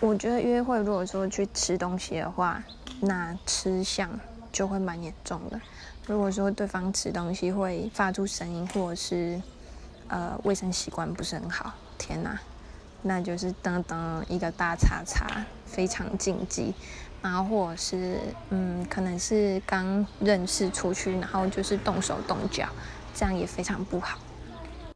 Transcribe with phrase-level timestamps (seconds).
[0.00, 2.62] 我觉得约会如果说去吃东西的话，
[3.00, 4.08] 那吃相
[4.52, 5.60] 就会蛮严重的。
[6.06, 9.42] 如果说对方吃东西会发出声音，或者是
[10.06, 12.38] 呃卫生习惯不是很好，天哪，
[13.02, 16.72] 那就是噔噔一个大叉叉，非常禁忌。
[17.20, 18.20] 然后或者是
[18.50, 22.68] 嗯，可能是刚认识出去，然后就是动手动脚，
[23.12, 24.16] 这样也非常不好。